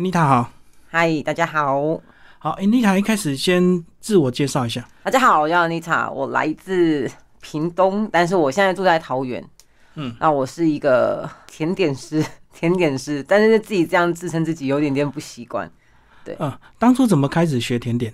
[0.00, 0.50] Anita 好，
[0.88, 2.00] 嗨，大家好，
[2.38, 4.88] 好，Anita 一开始先自我介绍一下。
[5.02, 7.06] 大家好，我叫 Anita，我来自
[7.42, 9.46] 屏东，但是我现在住在桃园。
[9.96, 12.24] 嗯，那我是一个甜点师，
[12.54, 15.70] 甜点师，但是自己这样自称自己有点点不习惯。
[16.24, 18.10] 对，嗯，当初怎么开始学甜点？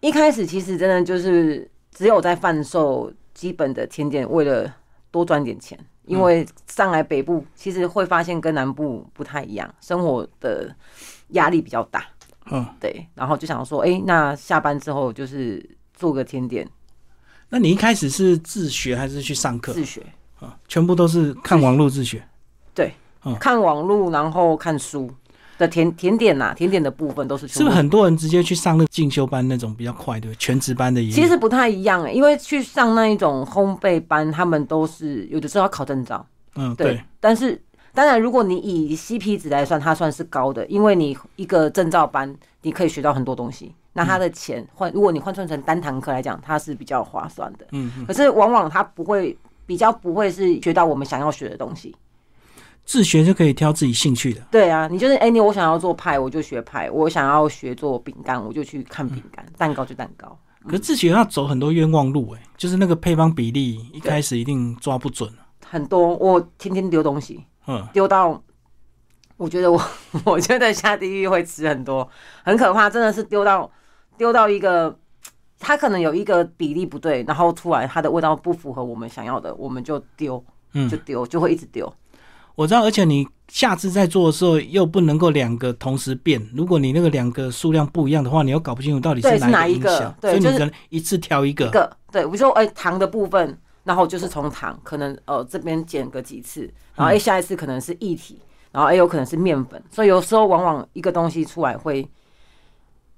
[0.00, 4.74] 一开始其实真的就是只有在贩售基本的甜点，为了
[5.12, 5.78] 多赚点钱。
[6.08, 10.74] 因为上来北部，其实会发现跟南部不太一样，生活的
[11.28, 12.04] 压力比较大。
[12.50, 16.66] 嗯，对，然后就想说，哎，那下班之后就是做个甜点。
[17.50, 19.72] 那你一开始是自学还是去上课？
[19.72, 20.02] 自学
[20.40, 22.26] 啊，全部都是看网络自学。
[22.74, 22.94] 对，
[23.38, 25.10] 看网络，然后看书。
[25.58, 31.00] 的甜甜点呐，甜点的部分都是是不是很多人直接去上那进修班那种比较快的全职班的？
[31.10, 36.24] 其实不太一样哎，因为去上那一种烘焙班，他们都是有的时候要考证照。
[36.54, 37.00] 嗯，对。
[37.20, 37.60] 但是
[37.92, 43.74] 当然，如果你以 CP 值来算，它算是高的，因为你一个证照班，你可以学到很多东西。
[43.92, 47.66] 那它的钱换，如果你换算成单堂课来讲，它是比较划算的。
[47.72, 48.06] 嗯嗯。
[48.06, 51.94] 可是往往它不会比较不会是学到我们想要学的东西。
[52.88, 54.40] 自学就可以挑自己兴趣的。
[54.50, 60.34] 对啊，你就是哎，你我想要做派，我就学派；我想要学做饼干，我就去看饼干；蛋糕就蛋糕。
[60.64, 65.30] 可是自学要走很多冤枉路哎，就是那个配方比例一开始一定抓不准。
[65.66, 68.42] 很多，我天天丢东西，嗯，丢到
[69.36, 69.78] 我觉得我
[70.24, 72.08] 我觉得下地狱会吃很多，
[72.42, 73.70] 很可怕，真的是丢到
[74.16, 74.98] 丢到一个，
[75.58, 80.42] 它可能有一个比例不对，然后突然它的味道不符合我们想要的，我们就丢，
[80.72, 81.92] 嗯，就丢，就会一直丢。
[82.58, 86.44] 我知道，而且你下次在做的时候又不能够两个同时变。
[86.52, 90.12] 如果你那个两个数量不一样的话，你又搞不清楚到底是哪一个。
[90.20, 91.70] 对，所以你可能一次挑一个。
[91.70, 96.62] 个对，比如说哎糖的部分，然后就是从糖可能呃这边减个几次，
[96.96, 98.40] 然后哎下一次可能是液体，
[98.72, 99.80] 然后哎有可能是面粉。
[99.88, 102.10] 所以有时候往往一个东西出来会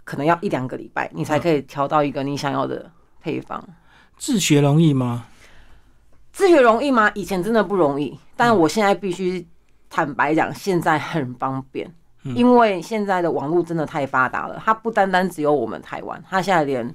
[0.04, 2.90] 可能要一两个礼拜，你才可以调到一个你想要的
[3.22, 3.66] 配方。
[4.18, 5.28] 自学容易吗？
[6.32, 7.10] 自学容易吗？
[7.14, 9.46] 以前真的不容易，但我现在必须
[9.88, 11.92] 坦白讲，现在很方便，
[12.34, 14.60] 因为现在的网络真的太发达了。
[14.64, 16.94] 它不单单只有我们台湾，它现在连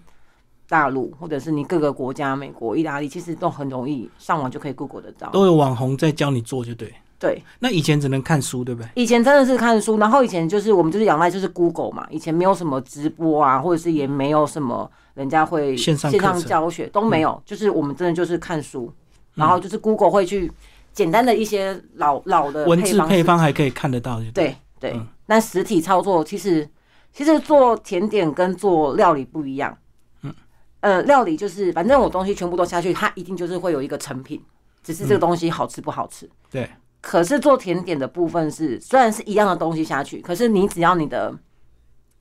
[0.68, 6.94] 大陆或者是你各个国家，美国、意大利，其实都很容易上网就可以 Google 得到，都有网红在教你做，就对。
[7.18, 8.90] 对，那以前只能看书，对不对？
[8.94, 18.92] 以前真的是看书，然后以前就是我们就是仰赖就是 Google 嘛，以前没有什么直播啊，或者是也没有什么人家会线上线上教学都没有，就是我们真的就是看书。
[19.36, 20.52] 然后就是 Google 会去
[20.92, 25.00] 简单的一些老老的文字配方还可以看得到，对对。
[25.28, 26.68] 但实体操作其实
[27.14, 29.78] 其实做甜点跟做料理不一样。
[30.22, 30.34] 嗯
[30.82, 34.42] 呃，料理就是反正我东西全部都下去，它一定就是会有一个成品，
[34.84, 36.30] 只是这个东西好吃不好吃。
[36.52, 36.70] 对。
[37.02, 41.34] 可是做甜点的部分是虽然是一样的东西下去，可是你只要你的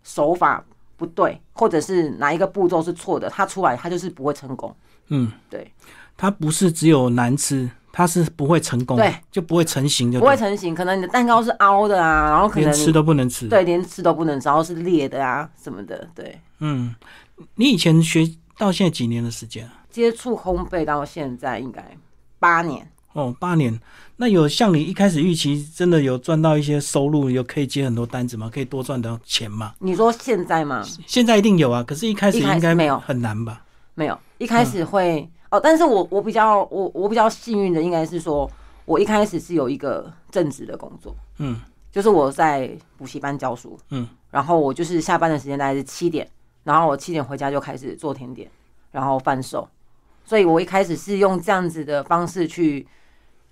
[0.03, 0.65] 手法
[0.97, 4.75] 不对，或者是哪一个步骤是错的，它出来它就是不会成功。
[5.09, 5.71] 嗯，对。
[6.17, 10.75] 它不是只有难吃，它是不会成功，对，就不会成型，就不会成型。
[10.75, 16.41] 可能你的蛋糕是凹的啊，然后可能连吃都不能吃，对，连吃都不能吃，然后是裂的啊什么的，对。
[16.61, 16.95] 嗯，
[17.57, 19.85] 你以前学到现在几年的时间啊？
[19.91, 21.97] 接触烘焙到现在应该
[22.39, 22.91] 八年。
[23.13, 23.79] 哦，八年。
[24.17, 28.51] 那有像你一开始预期，真的有赚到一些收入，有可以接很多单子吗？
[28.53, 29.75] 可以多赚到钱吗？
[29.81, 30.85] 你说现在吗？
[31.07, 33.63] 现在一定有啊，可是一开始应该没有，很难吧？
[33.95, 35.29] 没有，一开始会。
[35.55, 38.51] 哦，但是我我比较我我比较幸运的应该是说，
[38.85, 41.61] 我一开始是有一个正职的工作，嗯，
[41.93, 46.29] 就是我在补习班教书，嗯，然后我就是下班的时间大概是七点，
[46.65, 48.51] 然后我七点回家就开始做甜点，
[48.91, 49.69] 然后贩售，
[50.25, 52.85] 所以我一开始是用这样子的方式去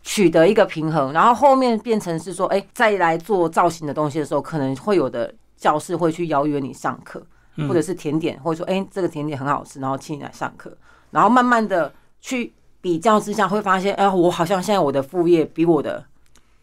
[0.03, 7.25] 取得一个平衡，然后后面变成是说，哎，再来做造型的东西的时候，可能会有的教室会去邀约你上课，
[7.69, 10.77] 或者是甜点，或者说，哎，这个甜点很好吃，然后请你来上课。
[11.13, 16.05] 然后慢慢的去比较之下，会发现，哎，我好像现在我的副业比我的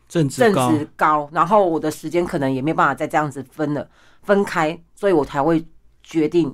[0.10, 3.88] 正职高，然后我的时间可能也没办法再这样子分了
[4.24, 5.66] 分开，所以我才会
[6.04, 6.54] 决定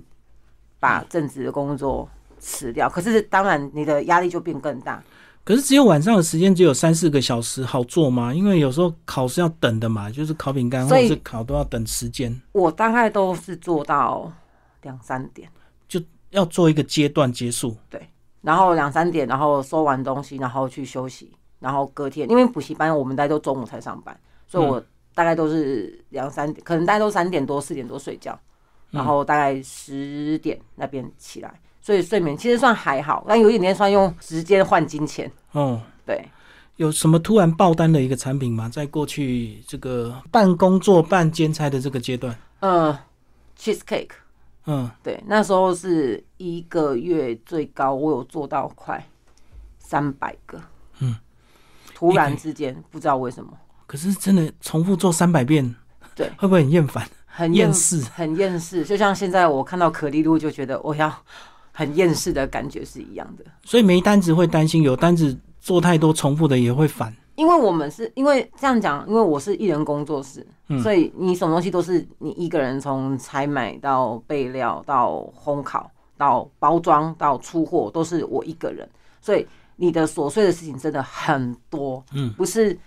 [0.79, 2.87] 把正职的工作辞掉。
[2.87, 5.01] 可是当然，你的压力就变更大。
[5.43, 8.33] 可是只有晚上的时间只有三四个小时，好做吗？
[8.33, 12.41] 因为有时候考试要等的嘛，就是烤饼干或者是烤都要等时间。
[12.51, 14.31] 我大概都是做到
[14.81, 15.47] 两三点。
[16.35, 18.07] 要做一个阶段结束，对，
[18.41, 24.15] 然后两三点，然后收完东西，然后去休息，然后隔天，因为补习班我们大家都中午才上班，
[24.47, 24.83] 所以我
[25.13, 28.37] 大概都是两三点，可能大家都三点多四点多睡觉，
[28.91, 35.31] 然后大概十点那边起来，所以睡眠其实算还好，但有一点点算用时间换金钱。
[35.53, 36.27] 哦，对，
[36.75, 38.67] 有什么突然爆单的一个产品吗？
[38.67, 42.99] 在过去这个半工作半兼差的这个阶段，呃
[43.57, 44.09] ，cheese cake，
[44.65, 49.05] 嗯，对，那时候是一个月最高，我有做到快
[49.79, 50.61] 三百个，
[50.99, 51.15] 嗯，
[51.93, 53.51] 突然之间不知道为什么，
[53.85, 55.75] 可是真的重复做三百遍，
[56.15, 57.07] 对，会不会很厌烦？
[57.25, 61.13] 很厌世，很厌世，就像现在我看到可丽露就觉得我要
[61.73, 63.43] 很厌世的感觉是一样的。
[63.63, 67.13] 所以没单子会担心，有单子做太多重复的也会烦。
[67.35, 70.47] 因为我们是因为这样讲，因为我是艺人工作室，
[70.81, 78.87] 所以你什么东西都是你一个人从采买到备料到烘烤到包装到出货都是我一个人，
[79.21, 82.03] 所以你的琐碎的事情真的很多。
[82.13, 82.77] 嗯，不是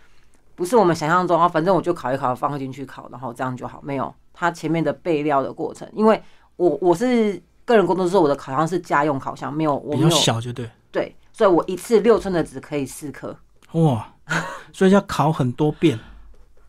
[0.54, 4.14] 不是我们想象中啊，反正我就烤一烤放进去烤，然后这样就好，没有。
[4.32, 6.22] 它前面的备料的过程，因为
[6.56, 13.36] 我我是个人工作室，我的烤箱是家用烤箱，没有我没有小就对对，所以我一次六寸的纸可以四颗
[13.72, 14.14] 哇，
[14.72, 15.98] 所以要烤很多遍，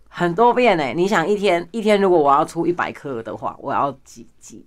[0.07, 0.83] 很多遍呢。
[0.95, 4.65] 你想一天一天如果我要出一百颗的话，我要几几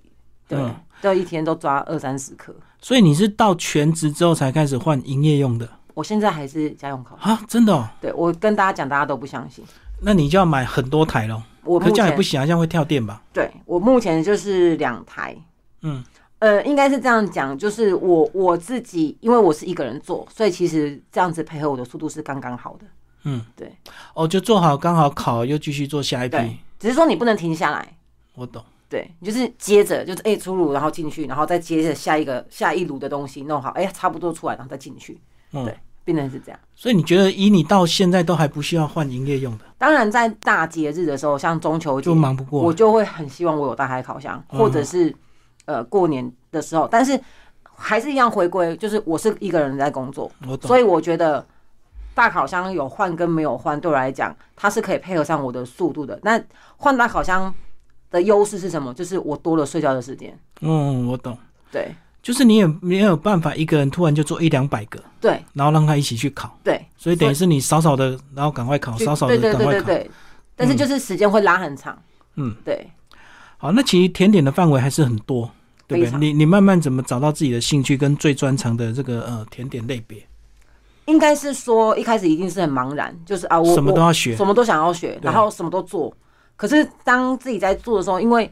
[0.57, 2.55] 对，就一天都抓二三十颗。
[2.81, 5.69] 所以你是到全职之后才开始换营业用的？
[5.95, 7.91] 我现在还是家用烤啊，真的？
[8.01, 9.65] 对我跟大家讲，大家都不相信。
[10.01, 11.43] 那你就要买很多台喽。
[11.65, 13.23] 我可这样也不行啊，这样会跳电吧？
[13.33, 15.37] 对我目前就是两台，
[15.83, 16.03] 嗯，
[16.41, 22.87] 呃，应该是这样讲，就是我我自己，因为我是一个人做，所以其实这样子配合我的速度是刚刚好的。
[23.25, 23.73] 嗯，对，
[24.15, 26.37] 哦，就做好刚好烤，又继续做下一批。
[26.81, 27.97] 只是说你不能停下来。
[28.35, 28.65] 我懂。
[28.93, 35.19] 对，你就是接着就是哎出炉，然后进去，然后再接着下一个下一炉的东西弄好，哎，差不多出来，然后再进去。
[35.51, 35.77] 对。
[36.05, 39.65] 变成是这样，所以你觉得以你到现在都还不需要换营业用的？
[39.79, 45.15] 当然，在大节日的时候，像中秋节就忙不过，我就会很希望我有大海烤箱，或者是
[45.65, 47.17] 呃过年的时候，但是
[47.63, 50.29] 还是一样回归，就是我是一个人在工作，
[50.63, 51.47] 所以我觉得
[52.17, 56.19] 大烤箱有换跟没有换，对我来讲，它是可以配合上我的速度的。
[56.25, 56.43] 那
[56.79, 57.55] 换大烤箱
[58.13, 58.95] 的优势是什么？
[58.95, 60.39] 就是我多了睡觉的时间。
[60.61, 61.37] 嗯，我懂。
[61.73, 61.93] 对。
[62.23, 69.93] 就是你也没有办法一个人突然就做一两百个，对，然后让他一起去考，对，所以等于是你少少的，然后赶快考，少少的赶快烤，
[70.55, 72.01] 但是就是时间会拉很长，
[72.37, 72.89] 嗯，对。
[73.59, 75.51] 好，那其实甜点的范围还是很多，
[75.89, 76.19] 对不对？
[76.21, 80.25] 你你慢慢怎么找到自己的兴趣跟最专长的这个呃甜点类别？
[81.07, 86.15] 应该是说一开始一定是很茫然，就是啊，我什么都要学，什么都想要学，然后什么都做。
[86.63, 88.49] 可是当自己在做的时候，因为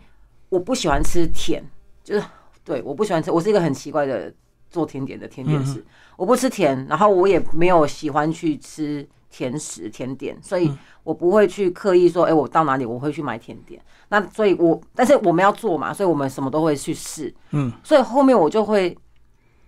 [0.48, 1.62] 我不喜欢吃甜，
[2.02, 2.24] 就是。
[2.62, 4.32] 对，我不喜欢吃，我是一个很奇怪的
[4.68, 5.84] 做甜点的甜点师，
[6.16, 10.70] 我不吃甜，然后我也没有喜欢去吃甜食甜点，所以
[11.02, 13.80] 我不会去刻意说，哎，我到哪里我会去买甜点。
[14.10, 18.96] 那所以，我但是我们要做嘛，所以我们什么都会去试，嗯，所以后面我就会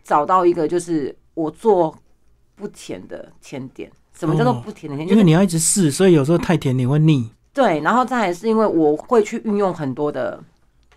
[0.04, 1.96] 找到一个，就是我做
[2.54, 3.90] 不甜的甜点。
[4.12, 5.08] 什么叫做不甜的甜点？
[5.08, 7.30] 因为你要一直试，所以有时候太甜你会腻。
[7.52, 10.42] 对，然后再来是因为我会去运用很多的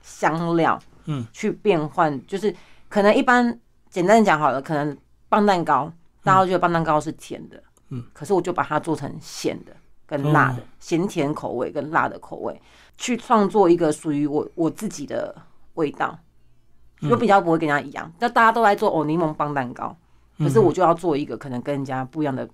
[0.02, 0.80] 香料。
[1.07, 2.52] 嗯，去变换就是
[2.90, 3.60] 可能一般
[3.92, 4.98] 简单讲好了，可能
[5.30, 5.94] 棒蛋糕，
[6.24, 9.72] 大家觉得棒蛋糕是甜的，嗯，可是我就把它做成咸的
[10.07, 12.60] 跟辣的，咸甜口味跟辣的口味，
[12.98, 15.36] 去创作一个属于我我自己的
[15.75, 16.18] 味道，
[17.02, 18.12] 就比较不会跟人家一样。
[18.18, 19.96] 那大家都在做哦柠檬棒蛋糕，
[20.40, 22.50] 可是我就要做一个可能跟人家不一样的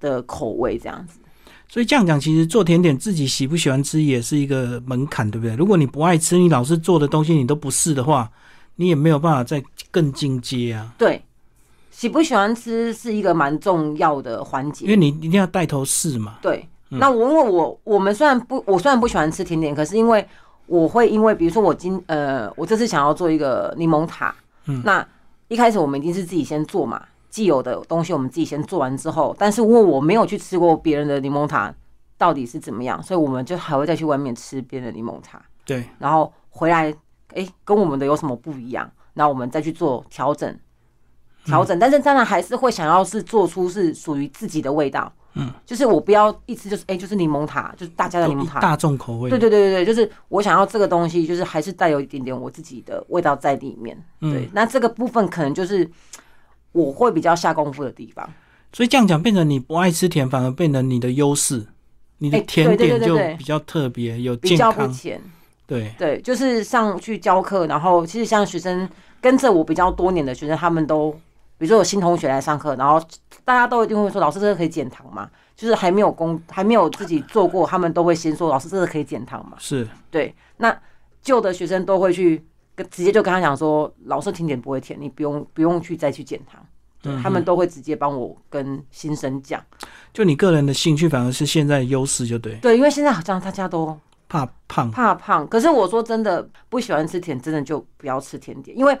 [0.00, 1.20] 的口味这样子。
[1.68, 5.56] 所以这样讲，其实做甜点自己喜不喜欢吃也是一个门槛，对不对？
[5.56, 8.30] 如果你不爱吃，你老是做的东西你都不试的话，
[8.76, 9.60] 你也没有办法再
[9.90, 10.94] 更进阶啊。
[10.96, 11.20] 对，
[11.90, 16.38] 喜不喜欢吃是一个蛮重要的环节，因为你一定要带头试嘛。
[16.40, 20.24] 对，那我因为我我们虽然不，我虽然不喜欢吃甜点，可是因为
[20.66, 24.32] 我会因为比如说我今呃，我这次想要做一个柠檬塔，
[24.66, 25.04] 嗯，那
[25.48, 27.02] 一开始我们一定是自己先做嘛。
[27.34, 31.74] 既有的东西我们自己先做完之后，但是因为我没有去吃过别人的柠檬塔
[32.16, 35.42] 到底是怎么样，所以我们就还会再去外面吃别人的柠檬塔。
[35.64, 36.94] 对，然后回来，
[37.34, 38.88] 哎，跟我们的有什么不一样？
[39.14, 40.56] 那我们再去做调整，
[41.44, 41.76] 调整。
[41.76, 45.12] 但是当然还是会想要是做出是属于自己的味道。
[45.32, 49.28] 嗯，就是我不要一吃就是哎，就是柠檬塔，就是大家的柠檬塔，大众口味。
[49.28, 54.00] 对对对对对，就是我想要这个东西，就是还是带有一点点我自己的味道在里面。
[54.20, 55.90] 对，那这个部分可能就是。
[56.74, 58.28] 我会比较下功夫的地方，
[58.72, 61.64] 所以这样讲变成你不爱吃甜，反而变成你的优势。
[62.18, 65.20] 你的甜点就比较特别，有比较不甜。
[65.66, 68.88] 对对，就是上去教课，然后其实像学生
[69.20, 71.12] 跟着我比较多年的学生，他们都
[71.56, 73.00] 比如说有新同学来上课，然后
[73.44, 80.34] 大家都一定会说：“老师，这个可以减糖吗？”就是还没有工还没有自己做过，他们都会先说：“老师，这个可以减糖吗？”是对。
[80.56, 80.76] 那
[81.22, 82.44] 旧的学生都会去。
[82.74, 86.64] 跟直接就跟他讲说，老师甜点不会甜，你不用不用去再去减糖。
[87.22, 89.62] 他们都会直接帮我跟新生讲。
[90.14, 92.54] 就你个人的兴趣反而是现在优势，就对。
[92.62, 93.94] 对，因为现在好像大家都
[94.26, 95.46] 怕胖，怕胖。
[95.46, 98.98] 可是我说真的，不喜欢吃甜，真的就不要吃甜点，因为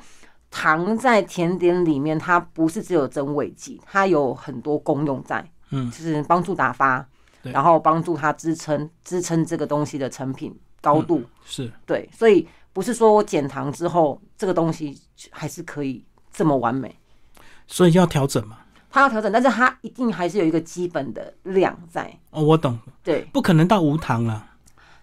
[0.50, 5.42] 糖在甜点里面，它不是只有增味剂，它有很多功用在。
[5.70, 7.08] 嗯，就是帮助打发，
[7.40, 11.22] 然后帮助它支撑支撑这个东西的成品高度。
[11.46, 15.00] 是对，所以不是说我减糖之后，这个东西
[15.30, 16.94] 还是可以这么完美。
[17.66, 18.58] 所以要调整嘛？
[18.90, 22.14] 它要调整，但是它一定还是有一个基本的量在。
[22.30, 22.78] 哦，我懂。
[23.02, 24.46] 对，不可能到无糖了。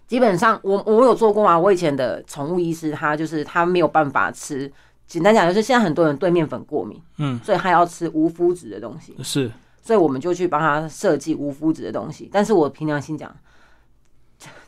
[0.08, 1.58] 基本上，我我有做过啊。
[1.58, 4.72] 我以前的宠物医师，他就是他没有办法吃。
[5.08, 9.16] 简单讲，就是现在很多人对面粉过敏，嗯，所以他要吃无麸质的东西。
[9.24, 9.52] 是。
[9.82, 13.36] 所以我们就去帮他设计无麸质的东西，但是我凭良心讲，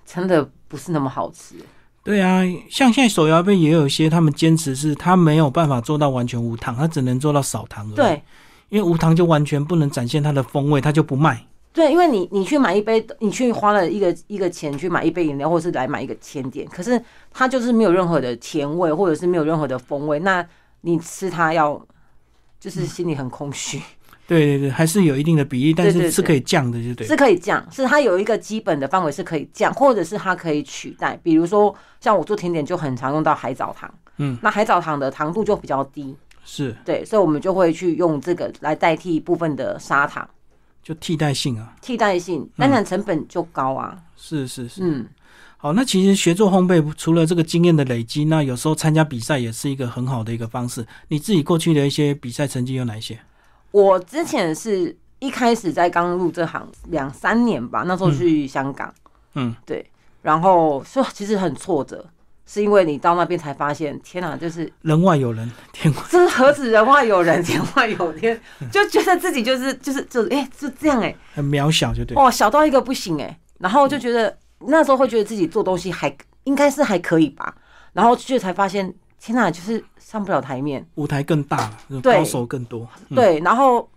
[0.06, 1.56] 真的不是那么好吃。
[2.04, 7.96] 对啊，像现在手摇杯也有一些，他们坚持是他没有办法做到完全无糖，他只能做到少糖而已。
[7.96, 8.24] 对，
[8.68, 11.46] 因为无糖就完全不能展现它的风味，他就不卖。
[11.72, 20.46] 对，因为你你去买一杯，你去花了一个一个钱去买一杯饮料，或者是来买一个甜点，可是它就是没有任何的甜味，或者是没有任何的风味，那
[20.82, 21.82] 你吃它要
[22.60, 23.82] 就是心里很空虚。
[24.26, 27.06] 对对对，还是有一定的比例，但是是可以降的，就对。
[27.06, 31.20] 是可以降，是它有一个基本的范围是可以降，或者是它可以取代。
[31.22, 36.16] 比如说，像我做甜点就很常用到海藻糖，嗯，那海藻糖的糖度就比较低，
[36.46, 40.28] 是对，所以我们就会去用这个来代替部分的砂糖，
[40.82, 43.98] 就替代性啊，替代性，当然成本就高啊。
[44.16, 45.06] 是是是，嗯，
[45.58, 50.86] 好，那其实学做烘焙，除了这个经验的累积，那有时候参加比赛也是一个很好的一个方式。
[51.10, 53.20] 你自己过去的一些比赛成绩有哪一些？
[53.74, 58.94] 我之前是一开始在刚入这行两三年吧，那时候去香港，
[59.34, 59.84] 嗯，对，
[60.22, 62.08] 然后说其实很挫折，
[62.46, 68.40] 是因为你到那边才发现，天哪，就是人外有人，天外这是何止人外有人，天外有天，
[68.72, 74.38] 就觉得自己就是就是就哎就这样哎，很渺小就对，哦，小到一个不行哎，然后就觉得
[74.68, 77.56] 那时候会觉得自己做东西还应该是还可以吧，
[77.94, 78.94] 然后去才发现。
[79.26, 81.72] 天哪，就是上不了台面，舞台更大，
[82.04, 82.86] 高手更多。
[83.16, 83.90] 对，然后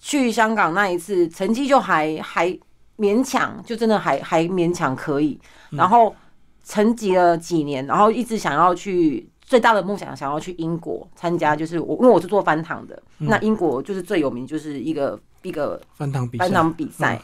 [0.00, 2.48] 去香港那一次，成绩就还还
[2.96, 5.38] 勉强，就真的还还勉强可以。
[5.68, 6.16] 然后
[6.64, 17.20] 沉寂了几年，然后一直想要去最大的梦想，想要去英国参加，就是我因为我是做翻糖的，那英国就是最有名，就是一个一个翻糖比翻糖比赛。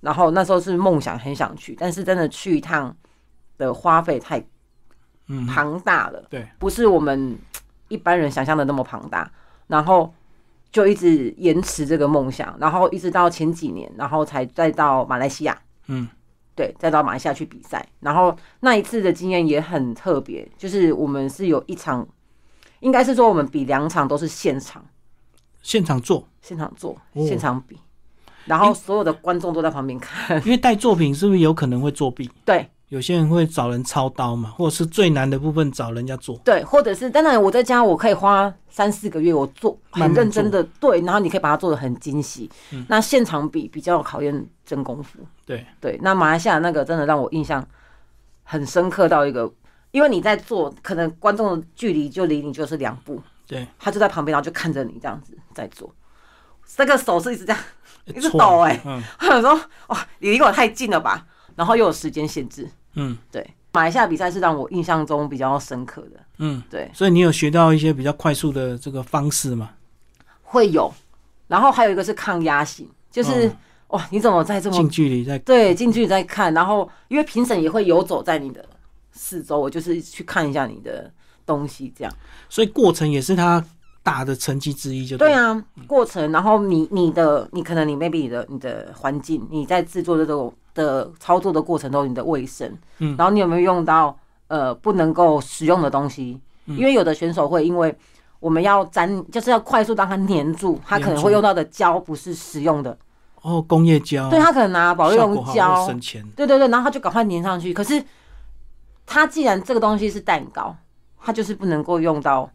[0.00, 2.92] 然后那时候是梦想，很想去，但是真的去一趟
[3.58, 4.44] 的花费太。
[5.48, 7.38] 庞大了，对，不是我们
[7.88, 9.30] 一般人想象的那么庞大，
[9.66, 10.12] 然后
[10.70, 15.58] 就一直延迟这个梦想，然后一直到前几年，然后才再到马来西亚，
[15.88, 16.08] 嗯，
[16.54, 22.06] 对，再到马来西亚去比赛，然后那一次的经验也很特别，就是我们是有一场，
[22.80, 24.84] 应该是说我们比两场都是现场，
[25.62, 27.78] 现场做，现场做，现场比，
[28.46, 32.30] 然后所有的观众都在旁边看，因为带作品是不是有可能会作弊？
[32.44, 32.68] 对。
[32.92, 36.36] 有些人会找人操刀嘛，或者是最难的部分找人家做。
[36.44, 42.50] 对，或者是当然我在家我可以花三四个月，我做很认真的对，然后你可以把它做的很精细。
[42.88, 45.18] 那现场比比较考验真功夫。
[45.46, 45.64] 对。
[45.80, 47.66] 对，那马来西亚那个真的让我印象
[48.42, 49.50] 很深刻到一个，
[49.92, 55.90] 因为你在做，可能观众的距离就离你就是两步，对，他就在旁边，然后就看着你这样子在做，
[56.76, 57.62] 这个手是一直这样
[58.04, 58.78] 一直抖哎，
[59.18, 61.24] 我想说哇，你离我太近了吧，
[61.56, 62.68] 然后又有时间限制。
[62.94, 66.20] 嗯，对，马来西亚比赛是让我印象中比较深刻的。
[66.38, 69.70] 嗯，对，所以你有学到一些比较快速的这个方式吗？
[70.42, 70.92] 会有，
[71.48, 73.50] 然后还有一个是抗压性，就是
[73.88, 78.62] 哇，你怎么在这么近距离在对近距离在看，然后因为评审也会游走在你的
[79.12, 81.10] 四周，我就是去看一下你的
[81.46, 82.12] 东西，这样，
[82.48, 83.64] 所以过程也是他
[84.02, 90.52] 打的成绩之一，就对啊，过程，然后你你的你可能你 maybe 你的你的环境，你在制作的这种。
[90.74, 94.16] 的操作的过程中，你的卫生，嗯，然后你有没有用到
[94.48, 96.40] 呃不能够使用的东西？
[96.66, 97.94] 因为有的选手会因为
[98.38, 102.96] 我们要粘，就是要快速让它粘住，他可能会用到的胶不是实用的。
[103.42, 107.74] 哦，工业胶，对他可能拿保用胶，省钱，对对对，然后他就赶快粘上去。
[107.74, 108.02] 可是
[109.04, 110.74] 他既然这个东西是蛋糕，
[111.20, 112.48] 他就是不能够用到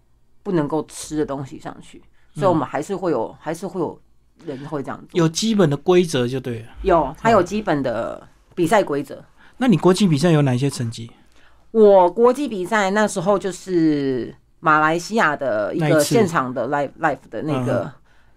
[0.44, 2.02] 不能够吃的东西上去，
[2.34, 4.00] 所以我们还是会有，还是会有。
[4.46, 6.68] 人会这样做，有基本的规则就对了。
[6.84, 9.24] 有，它有基本的比赛规则。
[9.58, 11.10] 那你国际比赛有哪些成绩？
[11.72, 17.92] 我国际比赛那时候就是马来西亚的一个现场的 live live 的那个，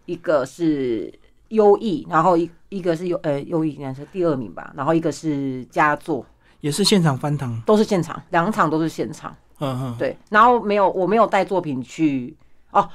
[0.07, 1.12] 一个是
[1.49, 6.25] 优异，然后一一个是优呃优异应该是第二名吧，然后一个是佳作，
[6.61, 9.35] 也是现场翻糖，都是现场，两场都是现场。
[9.61, 12.35] 嗯嗯，对，然后没有我没有带作品去
[12.71, 12.88] 哦。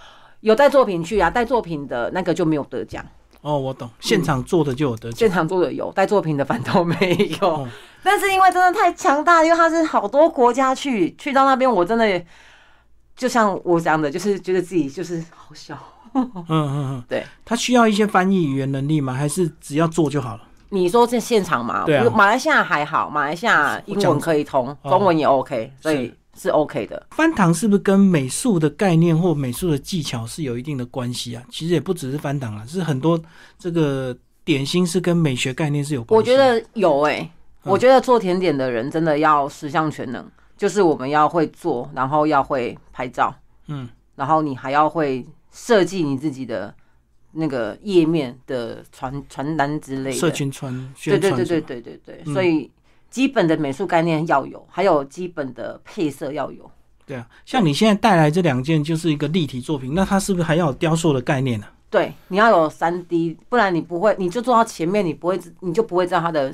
[0.46, 3.04] 有带作品去啊，带作品的那个就没有得奖。
[3.42, 5.18] 哦，我懂，现场做的就有得奖。
[5.18, 7.68] 现场做的有，带作品的反倒没有。
[8.04, 12.24] 但是因为真的太强大，因为他是好多国家去，去到那边我真的
[13.16, 15.76] 就像我讲的，就是觉得自己就是好小。
[16.14, 17.26] 嗯嗯嗯， 对。
[17.44, 19.14] 他需要一些翻译语言能力吗？
[19.14, 20.42] 还是只要做就好了？
[20.70, 21.86] 你说在现场吗？
[21.88, 22.06] 对啊。
[22.16, 26.14] 马来西亚还好，马来西亚英文可以通，中文也 OK，所以。
[26.38, 31.42] 是 OK 的，翻糖是不是跟美术的概念或美术的技巧是有一定的关系啊？
[31.50, 33.20] 其实也不只是翻糖啊，是很多
[33.58, 36.32] 这个点心是跟美学概念是有关系。
[36.32, 37.32] 我觉得有诶，
[37.64, 43.34] 我觉得做甜点的人真的要十项全能，就是我们要会做，然后要会拍照，
[43.68, 46.74] 嗯，然后你还要会设计你自己的
[47.32, 52.70] 那个页面的传传单之类的，社群传对对对对对对对，所以。
[53.16, 56.70] 基本的美术概念要有，还有基本的配色要有。
[57.06, 61.66] 对啊，像你现在带来这两件就是一个立体作品，那它是不是还要有雕塑的概念呢？
[61.90, 66.54] 对，你要有三 D，不然你不会，你就做到前面，你不会，你就不会知道它的。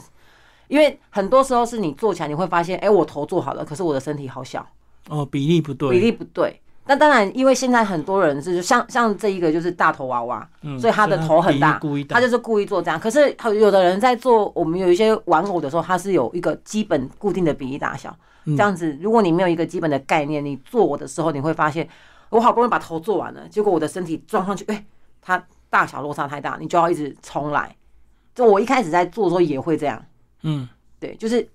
[0.67, 4.63] 因为很多时候是你做起来，你会发现，哎，我头做好了，可是我的身体好小。
[5.09, 6.61] 哦，比例不对，比例不对。
[6.91, 10.45] 那当然，因为现在很多人是像像这一个就是大头娃娃，
[10.77, 11.79] 所以他的头很大，
[12.09, 12.99] 他就是故意做这样。
[12.99, 18.97] 可是有的人在做我们有一些玩偶的时候，它是有一个基本固定的比例大小，这样子。
[18.99, 21.87] 如果你没有一个基本的概念，你做我的时候，你会发现
[22.29, 24.83] 我好不容易把头做完了，结果我的身体装上去，哎，
[25.21, 27.73] 它大小落差太大，你就要一直重来。
[28.35, 30.03] 就我一开始在做的时候也会这样，
[30.43, 30.67] 嗯，
[30.99, 31.47] 对，就是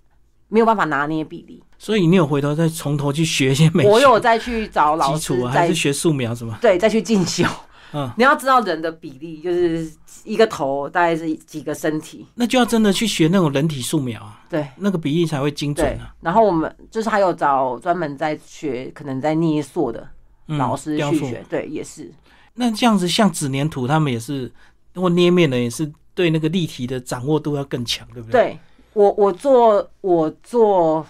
[0.48, 1.62] 没有办法拿捏比例。
[1.78, 6.56] 所以你有回头再从头去学一些美，我有再去找老师，还是学素描什么？
[6.60, 7.44] 对，再去进修。
[7.92, 9.88] 嗯，你要知道人的比例，就是
[10.24, 14.42] 一个头大概是几个身体，那就要真的去学那种人体素描啊。
[14.48, 16.12] 对，那个比例才会精准啊。
[16.20, 20.08] 然后我们就是还有找专门在学，可能在捏塑的
[20.46, 21.44] 老师去学。
[21.48, 22.10] 对，也是。
[22.54, 24.50] 那这样子，像纸粘土，他们也是，
[24.94, 28.40] 或捏面的也是，对那个立体的掌握度要更强，对不对？
[28.40, 28.58] 对
[28.96, 31.06] 我，我做，我做。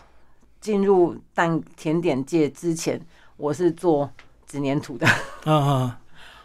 [0.59, 3.01] 进入蛋甜点界之前，
[3.37, 4.11] 我是做
[4.45, 5.07] 纸粘土的。
[5.45, 5.93] 嗯 嗯，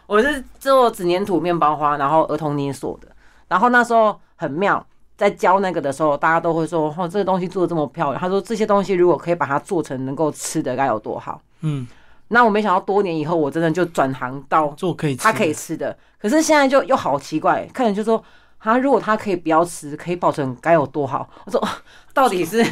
[0.06, 3.08] 我是做纸粘土面包花，然后儿童捏塑的。
[3.48, 11.84] 然后那时候很妙，在教那个的时候，大家都会说：“哦，这个东西做的这么漂亮。”他说：“这些东西如果可以把它做成能够吃的，该有多好。”嗯，
[12.28, 15.98] 那我没想到多年以后，我真的就转行到做可以他可以吃的。
[16.20, 18.22] 可是现在就又好奇怪，客人就说
[18.62, 21.60] ：“他如果他可以不要吃，可以保存，该有多好？”我说
[22.14, 22.64] ：“到底是？”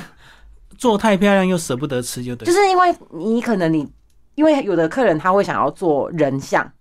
[0.78, 2.46] 做太漂亮又舍不得吃，就对。
[2.46, 3.86] 就是因为你可能你，
[4.34, 6.72] 因为有的客人他会想要做人像，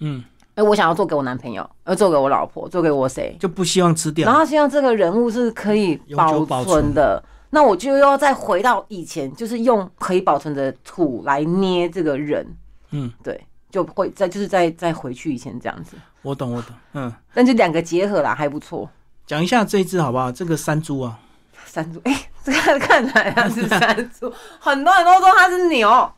[0.00, 0.24] 嗯，
[0.56, 4.26] 哎，我想要做给我男朋友，要做给我老婆，做给我谁，就不希望吃掉。
[4.28, 12.44] 然后希望这个人物是可以保存的，那我就要再回到以前，就是用可以保存的土来捏这个人，
[12.90, 13.40] 嗯，对，
[13.76, 15.96] 就会再就是再再回去以前这样子。
[16.22, 18.88] 我懂，我懂，嗯，但就两个结合啦，还不错。
[19.26, 20.32] 讲一下这一只好不好？
[20.32, 21.18] 这个山猪啊。
[21.66, 26.10] 山猪，哎，这个看起来像是山猪， 很多人都说它是牛，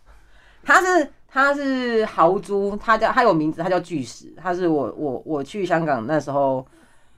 [0.63, 6.65] 它是它是豪猪，它叫它有名字，它叫巨石，它是我我我去香港那时候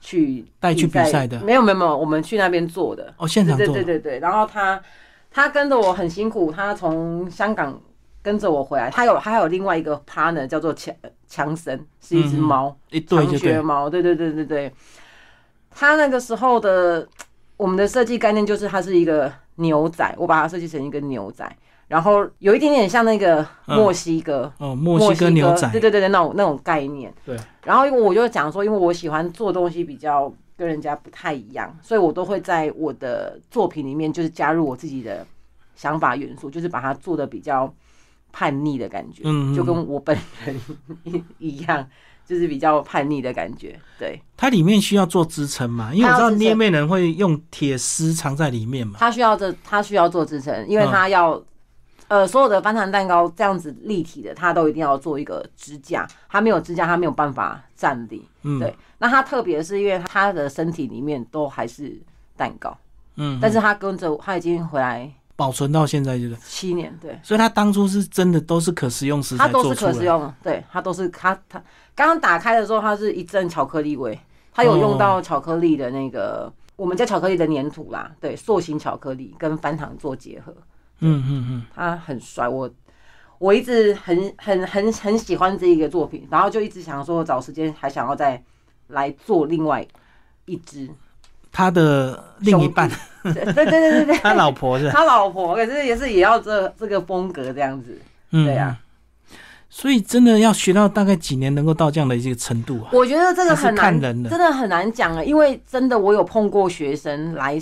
[0.00, 4.80] 去带去比赛的，没有没有没有，我们去那边做的哦，现场做，对对对对，然后他
[5.30, 7.78] 他跟着我很辛苦，他从香港
[8.22, 10.94] 跟着我回来，他有他还有另外一个 partner 叫做强
[11.26, 14.72] 强森，是一只猫，长血猫，对对对对对，
[15.70, 17.06] 他那个时候的。
[17.60, 21.46] 我们的设计概念就是它是一个牛仔，我把它设计成一个牛仔，
[21.88, 27.12] 然后有一点点像那个墨西哥哦，墨西哥牛仔，对对对对，那种那种概念。
[27.22, 27.36] 对。
[27.62, 35.26] 然后我就讲说，因为我喜欢做东西比较跟人家不太一样，所以我都会在我的作品里面就是加入我自己的
[35.74, 37.70] 想法元素，就是把它做的比较
[38.32, 40.60] 叛逆的感觉，嗯，就跟我本人
[41.38, 41.86] 一样。
[42.26, 44.22] 就是比较叛逆的感觉，对。
[44.36, 45.92] 它里面需要做支撑嘛？
[45.92, 48.94] 因为我知道捏面人会用铁丝藏在里面嘛。
[49.00, 51.42] 它需要这，它需要做支撑，因为它要，
[52.06, 56.06] 呃，所有的翻糖蛋糕这样子立体的，它都一定要做一个支架。
[56.28, 58.24] 它没有支架，它没有办法站立。
[58.42, 58.72] 嗯，对。
[58.98, 62.00] 那它特别是因为它的身体里面都还是
[62.36, 62.78] 蛋糕，
[63.16, 65.12] 嗯，但是它跟着它已经回来。
[65.40, 66.36] 保存到现在就是。
[66.44, 71.58] 七年，对，所以它当初是真的都是可食用食材它都是可食用，对，它都是它它
[71.94, 74.20] 刚刚打开的时候，它是一阵巧克力味，
[74.52, 80.54] 它有用到巧克力的那个我们叫巧克力的粘土啦，对，塑形巧克力跟翻糖做结合，
[80.98, 82.70] 嗯嗯嗯，它很帅，我
[83.38, 88.42] 我一直很很很很喜欢这一个作品，然后就一直想说找时间还想要再
[88.88, 89.86] 来做另外
[90.44, 90.90] 一只。
[91.52, 92.90] 他的另一半，
[93.22, 98.76] 对对对对对，他老婆是， 他老婆，可是也是也要这这个风格这样子，对呀。
[99.72, 102.90] 所以真的要学到大概几年能够到这样的一个程度啊？
[102.92, 105.22] 我觉得这个很难，真的很难讲啊。
[105.22, 107.56] 因为真的我有碰过学生来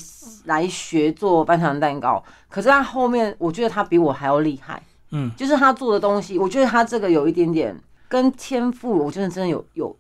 [0.47, 4.83] 来学做半糖蛋糕，可是他后面我觉得他比我还要厉害。
[5.11, 9.95] 嗯，就是他做的东西，我觉得他这个有一点点跟天赋，我觉得真的有有。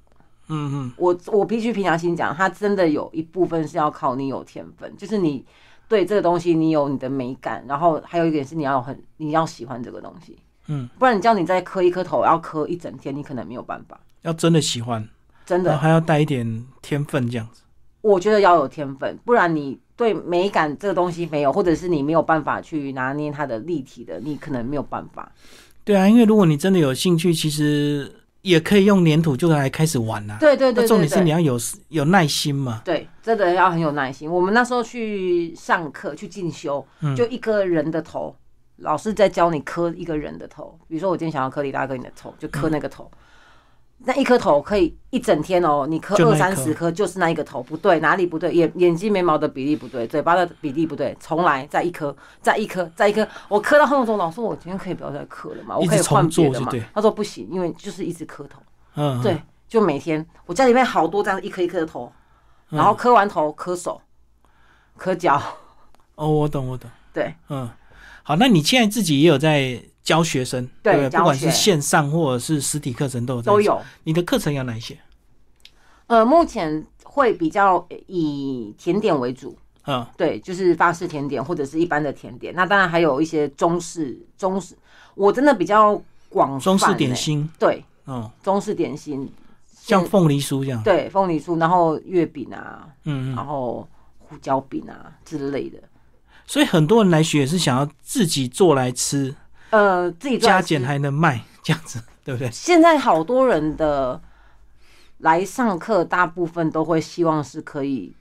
[0.48, 5.44] 嗯嗯，我我必须平常心讲，它真的有一部分是要靠你有天分，就是你
[5.88, 10.37] 对这个东西你有你的美感，然后还有一点是你要很你要喜欢这个东西。
[10.66, 13.98] 嗯，不然你叫你再磕一磕头，要磕一整天，你可能没有办法。
[14.22, 15.06] 要真的喜欢，
[15.46, 17.62] 真的还要带一点天分这样子。
[18.00, 25.30] 我觉得要有天分，不然你对美感这个东西没有，或者是你没有办法去拿捏它的立体的，你可能没有办法。
[25.84, 28.12] 对啊，因为如果你真的有兴趣，其实
[28.48, 30.37] 也可以用粘土就来开始玩啦。
[30.40, 31.58] 对对对，重点是你要有
[31.88, 32.80] 有耐心嘛。
[32.84, 34.30] 对，真的要很有耐心。
[34.30, 38.34] 我们那时候去上课去进修，就一个人的头。
[38.78, 43.11] 老师在教你磕一个人的头，比如说我今天想要磕李大哥你的头，就磕那个头。
[44.00, 48.52] 那一颗头可以一整天哦，你磕二三十颗就是那一个头，不对，哪里不对？
[48.52, 53.26] 眼眼睛眉毛的比例不对，嘴巴的比例不对，重来，再一颗，再一颗，再一颗。
[53.48, 55.76] 我磕到后面说，老师，我今天可以不要再磕了嘛？
[55.76, 56.72] 我可以换别的嘛？
[56.94, 58.61] 他说不行，因为就是一直磕头。
[58.94, 62.12] 嗯，对，就每天我家里面好多这样一颗一颗的头，
[62.68, 64.00] 然后磕完头磕手，
[64.96, 65.42] 磕脚。
[66.14, 66.88] 哦，我懂，我懂。
[67.12, 67.68] 对，嗯。
[68.22, 73.79] 好，那你现在自己也有在教学生，对不管是线上或者是实体课程，都有都有。
[74.05, 74.99] 你的课程有哪一些？
[76.07, 79.55] 呃，目前会比较以甜点为主，
[79.87, 82.55] 嗯，对，就是法式甜点或者是一般的甜点。
[82.55, 84.75] 那当然还有一些中式，中式
[85.14, 89.31] 我真的比较广中式点心，对，嗯，中式点心，
[89.79, 95.79] 像凤梨酥这样，对，凤梨酥，然后月饼啊，嗯，然后胡椒饼啊之类的。
[96.47, 99.35] 所以很多人来学也是想要自己做来吃，
[99.70, 102.50] 呃，自己加减还能卖这样子， 对不对？
[102.50, 104.20] 现在好多人的
[105.18, 108.14] 来上课，大部分都会希望是可以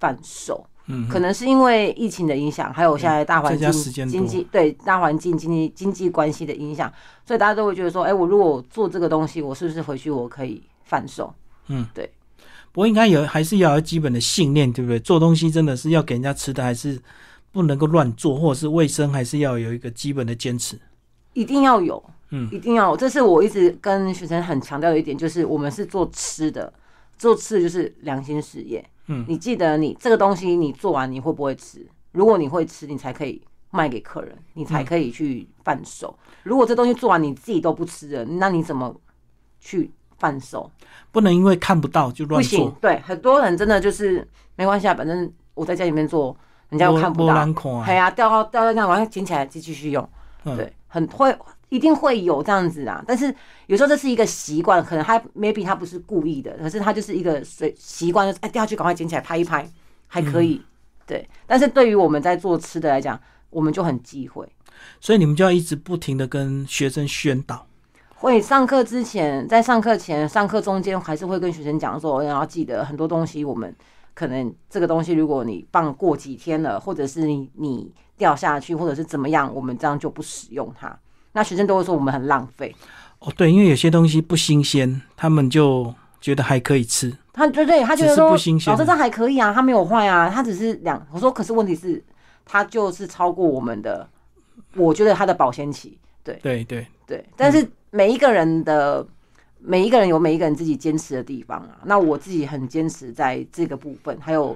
[0.00, 3.70] 贩售，嗯，可能是因为疫情的影响，还有现在大环境
[4.08, 6.92] 经济对大环境经济经济关系的影响，
[7.24, 11.32] 所以大家都会觉得说，哎，我如果做这个东西，我是不是回去我可以贩售？
[11.68, 12.10] 嗯，对。
[12.72, 14.98] 不过应该有还是要有基本的信念，对不对？
[14.98, 17.00] 做东西真的是要给人家吃的，还是？
[17.54, 20.76] 不能够乱做，或者是卫生，还是要有一个基本的坚持。
[21.34, 22.96] 一定要有，嗯，一定要。
[22.96, 26.72] 这是我一直跟学生很强调的一点，就是我们是做吃的，
[27.16, 28.84] 做吃的就是良心事业。
[29.06, 31.86] 嗯，你记得你这个东西你做完你会不会吃？
[32.10, 33.40] 如果你会吃，你才可以
[33.70, 36.18] 卖给客人，你才可以去贩售。
[36.42, 38.92] 如果这东西做完你自己都不吃的，那你怎么
[39.60, 40.68] 去贩售？
[41.12, 42.76] 不能因为看不到就乱做。
[42.80, 46.36] 对，很多人真的就是没关系啊，反正我在家里面做。
[46.74, 47.46] 人家又看不到，
[47.86, 50.08] 对啊，掉到掉到那，往上捡起来就继续用，
[50.42, 51.32] 对，很会
[51.68, 53.02] 一定会有这样子啊。
[53.06, 53.32] 但是
[53.66, 59.64] 有时候这是一个习惯，可能他 maybe 他不是故意的，可是他就是一个随习惯，就是哎掉下去赶快捡起来拍一拍，
[60.08, 60.60] 还可以，
[61.06, 61.28] 对。
[61.46, 63.18] 但是对于我们在做吃的来讲，
[63.50, 64.44] 我们就很忌讳，
[65.00, 67.66] 所以你们就要一直不停的跟学生宣导。
[68.16, 73.72] 会上课之前，在上课前、上课中间，还是会跟学生讲说，要记得很多东西我们。
[74.14, 80.96] 可能这个东西，如果你放过几天了，或者是你你掉下去，或者是怎么样，我们这样就不使用它。
[81.32, 82.72] 那学生都会说我们很浪费。
[83.18, 87.12] 哦，对，因为有些东西不新鲜，他们就觉得还可以吃。
[87.32, 88.36] 他对对，他觉得说老
[88.76, 91.04] 师这还可以啊，它没有坏啊，它只是两。
[91.12, 92.00] 我说可是问题是，
[92.44, 94.08] 它就是超过我们的，
[94.76, 95.98] 我觉得它的保鲜期。
[96.22, 99.04] 对对对对，但是每一个人的。
[99.66, 104.54] 每一个人有每一个人自己坚持的地方啊，那我自己很坚持在这个部分，还有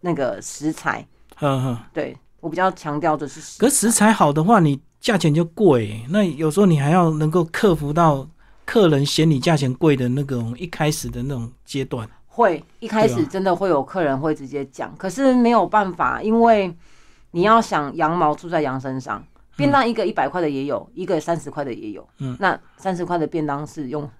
[0.00, 1.06] 那个食材，
[1.38, 8.28] 嗯哼，对我比较强调的是，可食材好的话，你价钱就贵，那有时候你还要能够克服到
[8.64, 16.76] 客人嫌你价钱贵的那种一开始的那种阶段，会一开始真的会有客人会直接讲，可是没有办法，因为
[17.30, 19.24] 你要想羊毛出在羊身上，
[19.56, 24.10] 便当一个一百块的也有，一个三十块的也有，嗯，那三十块的便当是用。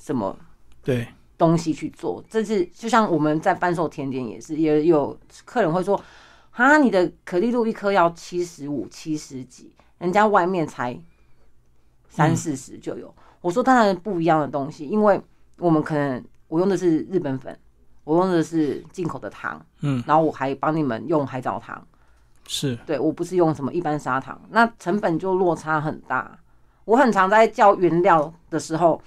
[0.00, 0.34] 什么
[0.82, 2.24] 对东西去做？
[2.30, 6.02] 这是就像我们在贩售甜点也是，也有客人会说
[6.52, 10.98] ：“啊，你的可丽露一颗要七十五、七十几，人家外面才
[12.08, 15.20] 三四十就有。”我说：“当然不一样的东西，因为
[15.58, 17.58] 我们可能我用的是日本粉，
[18.04, 21.86] 我用的是进口的糖，嗯，然后我还帮你们用海藻糖，
[22.46, 26.38] 是对我不是用什么一般砂糖，那成本就落差很大。
[26.86, 28.98] 我很常在叫原料的时候。”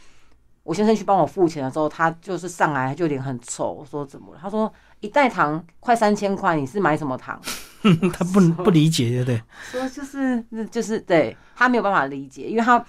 [0.64, 3.72] 我先生去帮我付钱的时候，他就是上来就脸很臭。
[3.72, 4.40] 我说怎么了？
[4.42, 4.72] 他说
[5.02, 7.40] 一袋糖快三千块，你是买什么糖？
[8.14, 9.42] 他不不理解，对不对？
[9.72, 12.84] 说就是就是对他没有办法理解，因为他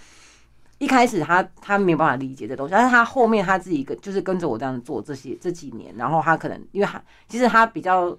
[0.78, 8.16] 一开始他他没有办法理解这东西，但是他后面他自己跟就是跟着我这样做这些这几年，然后他可能因为他其实他比较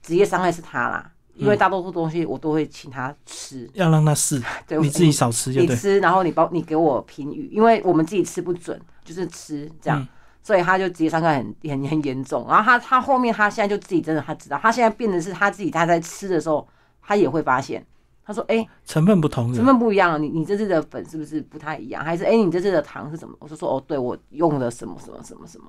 [0.00, 5.66] 职业伤害是他啦，因为大多数东西我都会请他吃，要让他试，对你自己少吃就对。
[5.66, 10.06] 你吃，然后你包你给我评语，因为我们自己吃不准，就是吃这样，
[10.42, 12.46] 所以他就职业伤害很很很严重。
[12.48, 16.66] 然后他他后面他现在就自己真的他知道，他现在变的是他自己他在吃的时候，
[17.00, 17.84] 他也会发现。
[18.24, 20.22] 他说：“哎，成分不同，成分不一样。
[20.22, 22.04] 你你这次的粉是不是不太一样？
[22.04, 25.64] 还是哎，你这次的糖是什么？”我就说：“哦，对我用了什么什么什么什么。”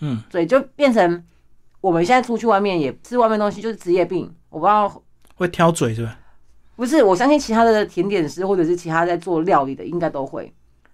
[0.00, 1.22] 嗯，所以就变成
[1.82, 4.34] 我们现在出去外面也吃外面东西，就是职业病。
[4.48, 4.90] 我不知道
[5.34, 6.18] 会挑嘴是吧？
[6.74, 10.50] 不是，我相信其他的甜点师或者是其他在做料理的，应该都会。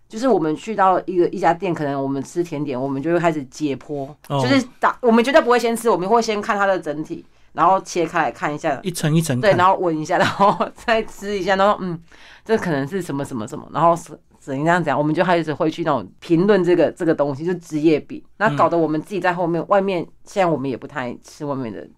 [0.08, 7.24] 就是我们去到一个一家店，可能我们吃甜点，我们就会开始解剖，就是打，我们绝对不会先吃，我们会先看它的整体。
[7.52, 11.98] 然后切开来看一下，一层一层对，然后闻一下，然后再吃一下，然后嗯，
[12.44, 21.88] 这可能是什么什么什么，然后是怎样怎样，我们就开始会去那种评论这个 这个东西，就职业病，那搞得我们自己在后面外面，现在我们也不太吃外面的。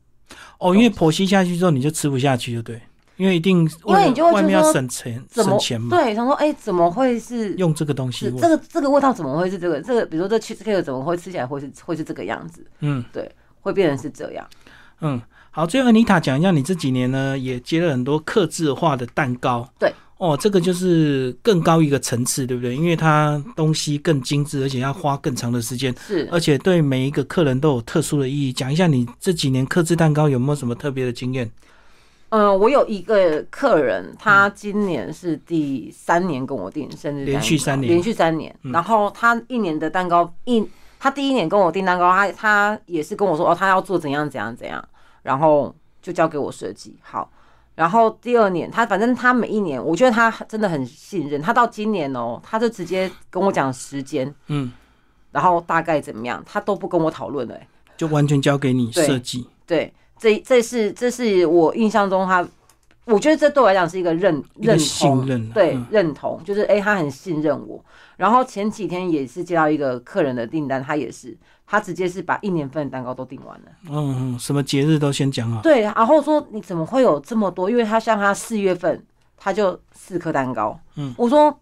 [0.61, 2.81] 哦，因为剖析下去之后你就吃不下去，就对，
[3.19, 8.31] 因为一定因为你就会外面要省钱省钱嘛，对，想说哎，怎么会是用这个东西？
[8.41, 9.79] 这个这个味道怎么会是这个？
[9.83, 12.65] 这个比如说这 cheese cake 怎么会吃起来会是会是这个样子？
[12.81, 14.49] 嗯，对，会变成是这样，
[15.03, 15.21] 嗯。
[15.51, 19.69] 好，最后妮塔讲一下，你这几年呢也接了很多刻制化的蛋糕。
[19.77, 22.77] 对，哦，这个就是更高一个层次，对不对？
[22.77, 25.93] 因为它东西更精致，而且要花更长的时间。
[26.07, 28.53] 是，而且对每一个客人都有特殊的意义。
[28.53, 31.51] 讲一下你这几年刻制蛋糕有没有什么特别的经验？
[32.31, 38.55] 嗯，我有一个客人，他今年是第三年跟我订生日，连续三年，连续三年。
[38.65, 40.67] 然后他一年的蛋糕一，
[40.99, 44.83] 他第一年跟我订蛋糕，他他也是跟我说，哦，他要做怎样怎样怎样。
[45.23, 47.31] 然后就交给我设计好，
[47.75, 51.53] 然后第二年他反正他每一年，我觉得他真的很信任他。
[51.53, 54.73] 到今年哦，他就直接跟我讲时间，嗯，
[55.33, 57.59] 然后大概怎么样，他都不跟我讨论了，
[57.97, 59.47] 就完全交给你设计。
[59.67, 62.47] 对，这这是这是我印象中他，
[63.05, 67.83] 我觉得这对我来讲是一个认认同，对认同，就是哎，他很信任我。
[68.17, 71.37] 然后前几天也是接到一个客人的订单，他也是。
[71.71, 73.67] 他直接是把一年份的蛋糕都订完了。
[73.91, 75.61] 嗯嗯，什么节日都先讲好。
[75.61, 77.69] 对，然后说你怎么会有这么多？
[77.69, 79.05] 因为他像他四月份
[79.37, 80.81] 他就四颗蛋糕。
[80.97, 81.61] 嗯，我说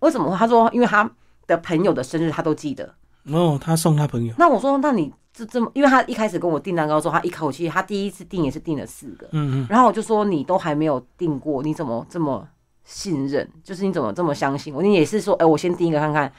[0.00, 0.36] 为什么？
[0.36, 1.08] 他说因为他
[1.46, 2.92] 的朋友的生日他都记得。
[3.26, 4.34] 哦，他送他朋友。
[4.36, 5.70] 那我说那你这这么？
[5.74, 9.26] 因为他一开始跟我订蛋糕的时候，他一口气他第一次订也是订了四个。
[9.32, 9.66] 嗯嗯。
[9.68, 12.46] 然后我就说你都还没有订过，你怎么这么
[12.84, 13.48] 信任？
[13.64, 14.82] 就是你怎么这么相信我？
[14.82, 16.30] 你也是说，哎，我先订一个看看。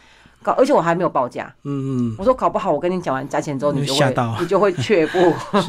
[0.44, 1.54] 搞，而且我还没有报价。
[1.66, 5.20] 嗯嗯，我说搞不好，我跟你讲完价钱之后，你就会你就会却步。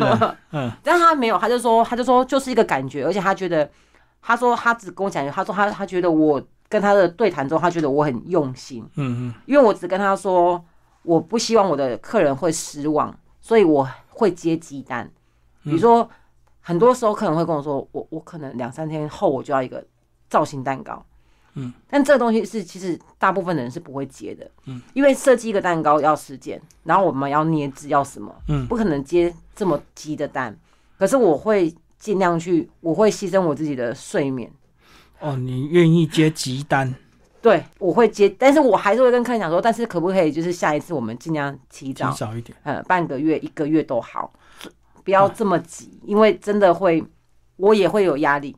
[0.52, 3.70] 嗯，但他没有，他就说，他就说就是一个感觉，而且他觉得，
[4.22, 8.82] 他说他只跟我讲，他说他他觉得我跟他的对谈中，他觉得我很用心。
[8.96, 10.64] 嗯嗯，因为我只跟他说，
[11.02, 15.10] 我不希望我的客人会失望，所以我会接鸡单。
[15.62, 16.08] 比如说，
[16.62, 19.84] 很多时候客人会跟我说，我我可能两三天后我就要一个
[20.30, 21.04] 造型蛋糕。
[21.54, 30.58] 嗯，但这个东西是其实大部分的人是不会接的，嗯，因为设计一个蛋糕要时间，然后我们要捏制要什么，嗯，不可能接这么急的单。
[30.98, 34.50] 可是我会尽量去，我会牺牲我自己的睡眠。
[35.20, 36.94] 哦，你愿意接急单？
[37.42, 44.32] 对，我会接，但是我还是会跟客人讲说，但是可不可以就是下一次我们尽量提早，提早一点，呃，半个月、一个月都好，
[45.02, 47.04] 不要这么急，因为真的会，
[47.56, 48.56] 我也会有压力。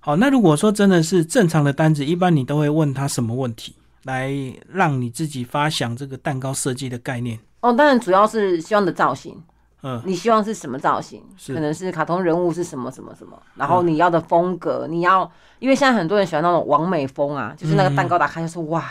[0.00, 4.32] 好，那如果说真的是正常的单子，一般你都会问他什么问题，来
[4.68, 7.38] 让你自己发想这个蛋糕设计的概念？
[7.60, 9.40] 哦，当然主要是希望的造型，
[9.82, 11.22] 嗯，你希望是什么造型？
[11.48, 18.84] 可能是卡通人物是什么什么什么，然后你要的风格，你要，因为现在很多人喜欢那种完美风啊，就是那个蛋糕打开就是哇，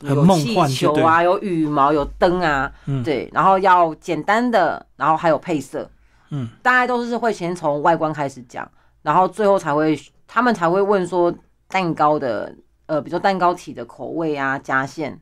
[0.00, 2.72] 很梦幻，球啊，有羽毛，有灯啊，
[3.04, 5.90] 对，然后要简单的，然后还有配色，
[6.30, 8.70] 嗯，大家都是会先从外观开始讲，
[9.02, 9.98] 然后最后才会。
[10.34, 11.30] 他们才会问说
[11.68, 12.56] 蛋糕的，
[12.86, 15.20] 呃，比如说蛋糕体的口味啊，加馅。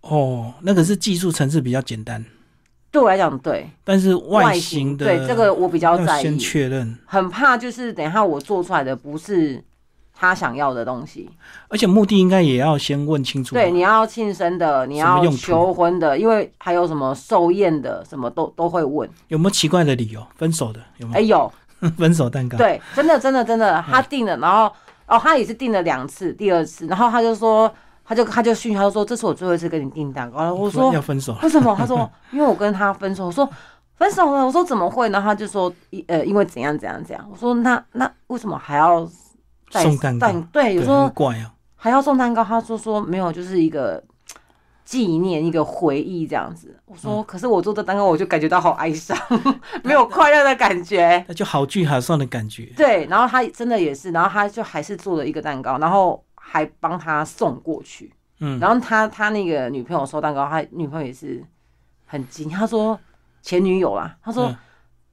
[0.00, 2.24] 哦，那个是技术层次比较简单。
[2.90, 3.68] 对我来讲，对。
[3.84, 6.22] 但是外形的，对这个我比较在意。
[6.22, 6.98] 先确认。
[7.06, 9.62] 很怕就是等一下我做出来的不是
[10.12, 11.30] 他想要的东西。
[11.68, 13.54] 而且目的应该也要先问清楚。
[13.54, 19.08] 对，你要庆生的，你要求婚的，因为还有什么寿宴的，什么都都会问。
[19.28, 20.26] 有没有奇怪的理由？
[20.36, 21.18] 分手的有没有？
[21.18, 21.52] 哎有。
[21.96, 24.70] 分手蛋糕，对，真的真的真的，他订了，然后
[25.06, 27.72] 哦，他也是订了两次，第二次，然后他就说，
[28.10, 31.72] 他就他就训，他就说，这是我最后一次跟你订蛋糕，我说要分手，为什么？
[31.78, 33.48] 他说，因为我跟他分手，我说
[33.94, 35.08] 分手了，我说怎么会？
[35.10, 35.72] 呢他就说，
[36.08, 39.08] 呃，因为怎样怎样怎样，我说那那为什么还要
[39.70, 40.32] 送蛋糕？
[40.50, 42.42] 对，有时候怪啊，还要送蛋糕？
[42.42, 44.02] 他说说没有，就是一个
[44.84, 46.76] 纪念，一个回忆这样子。
[46.86, 49.16] 我说，可是我做的蛋糕，我就感觉到好哀伤，
[49.84, 52.72] 没有快乐的感觉，那就好聚好散的感觉。
[52.76, 56.20] 对，然后他真的也是，然后他就还是做了一个蛋糕，然后
[56.50, 58.12] 还帮他送过去。
[58.40, 61.44] 嗯，然后他他那个女朋友收蛋糕，他女朋友也是
[62.06, 62.98] 很惊，他说
[63.40, 64.52] 前女友啦，他说，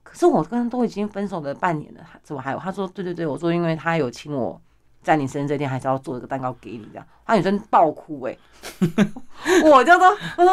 [0.01, 2.57] 可是我跟他都已经分手了半年了，怎么还有？
[2.57, 4.59] 他说，对对对，我说因为他有请我。
[5.03, 8.37] 在你生日这天，还是要做一个蛋糕给你，这样，他女生爆哭哎，
[9.63, 10.51] 我就说，我说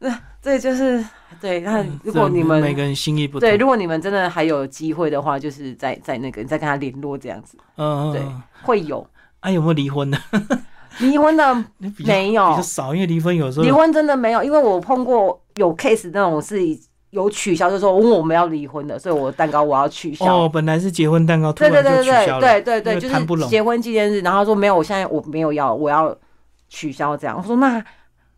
[0.00, 1.04] 呃，这就是
[1.40, 8.20] 对，那如果你们每个人心意不对，如果你们真的还有机会的话，就是在在那个你再跟他联络这样子，嗯，对，
[8.64, 9.06] 会有。
[9.42, 10.18] 啊，有没有离婚的？
[10.98, 16.56] 离婚的 没有，比较少，因为离婚有时候离婚真的没有，因为我碰过有 case 那种是。
[17.12, 20.44] 有取消，就说问我们要离婚的，所以我蛋糕我要取消。
[20.44, 22.40] 哦，本来是结婚蛋糕，突然就取消了。
[22.40, 26.16] 对对对对，就是结婚纪念日，然后说没有，我现在我没有要，我要
[26.70, 27.36] 取消这样。
[27.36, 27.84] 我说那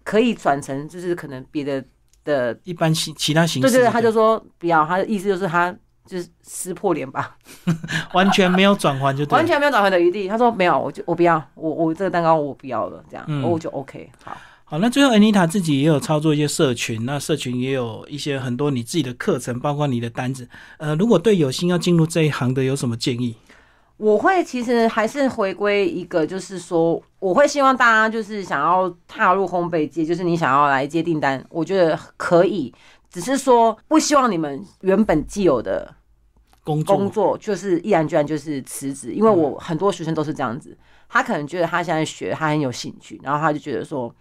[0.02, 1.84] 可以转成就是可能别的
[2.24, 3.70] 的一般形其他形式。
[3.70, 5.72] 对对，他就说不要，他的意思就是他
[6.06, 7.36] 就是撕破脸吧，
[8.12, 10.28] 完全没有转换就完全没有转换的余地。
[10.28, 14.36] 他说没有，我就我不要，我我这个蛋糕我不要了，这样我就 OK 好。
[14.66, 20.48] 好，那最后 Anita 自己也有操作一些社群，那社群也有一些很多你自己的课程，包括你的单子。
[20.78, 23.36] 呃，如果对有心要进入这一行的有什么建议？
[23.98, 32.74] 我会其实还是回归一个，就是说，我会希望大家就是想要踏入烘焙界，就是你想要来接订单，我觉得可以，
[33.14, 35.94] 只是说不希望你们原本既有的
[36.62, 40.76] 工工作就是毅然决然就是辞职，因为我很多学生都是这样子，
[41.08, 44.14] 他可能觉得他现在学他很有兴趣，然后他就觉得说。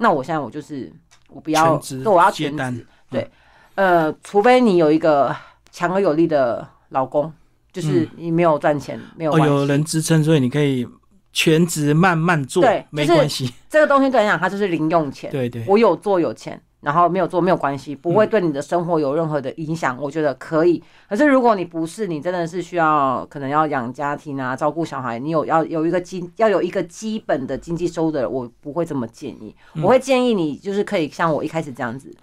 [0.00, 0.92] 那我现在我就是
[1.28, 2.86] 我不要，对，我要全职。
[3.10, 3.28] 对，
[3.74, 5.34] 呃，除非你有一个
[5.72, 7.32] 强而有力的老公，
[7.72, 10.86] 就是你没有赚钱，没有有人支撑，所以你可以
[11.32, 13.52] 全职慢慢做，对，没关系。
[13.68, 15.28] 这个东西对你讲，它就是零用钱。
[15.32, 16.62] 对对，我有做有钱。
[16.80, 20.80] 然后没有做没有关系，不会对你的生活有任何的影响，我觉得可以。
[21.08, 29.52] 可是如果你不是，你真的是需要可能要养家庭啊，照顾小孩，你有要有一个基要有一个基本的经济收入的，我不会这么建议。
[29.82, 32.14] 我会建议你就是可以像我一开始这样子，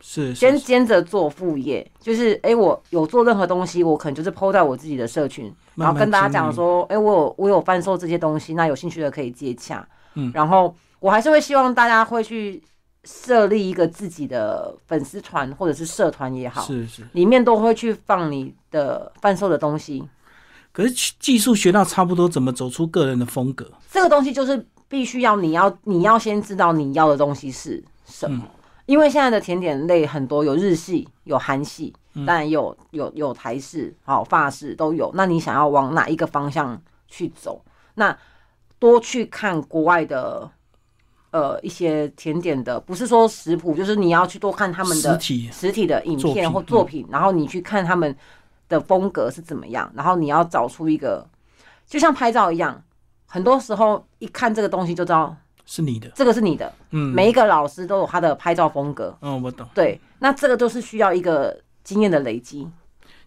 [0.00, 9.88] 是先兼着做副业，就是哎，我有做任何东西，我可能就是抛在我自己的社群，然后跟大家讲说，哎，我有我有贩售这些东西，那有兴趣的可以接洽。
[10.16, 12.62] 嗯，然后我还是会希望大家会去。
[13.04, 20.02] 设立一个自己的粉丝团或者是社团也好，是是，里面都会去放你的贩售的东西。
[20.72, 23.70] 可是技术学到差不多，怎么走出个人的风格？
[23.90, 28.44] 这个东西就是必须要你要你要先知道你要的东西是什么。
[28.86, 31.94] 因为现在的甜点类很多，有日系，有韩系，
[32.26, 35.10] 当然有有有台式，好法式都有。
[35.14, 37.64] 那你想要往哪一个方向去走？
[37.94, 38.16] 那
[38.78, 40.50] 多去看国外的。
[41.34, 45.50] 呃，一些甜点的，不是说食谱，就是你要去多看他们的实体。
[45.50, 48.16] 实体的影片或作品，然后你去看他们
[48.68, 51.26] 的风格是怎么样，然后你要找出一个，
[51.88, 52.80] 就像拍照一样，
[53.26, 55.34] 很多时候一看这个东西就知道
[55.66, 62.68] 是你的，这个是你的，嗯，每一个老师都有他的拍照风格，嗯，我懂，对，那这个都是需要一个经验的累积，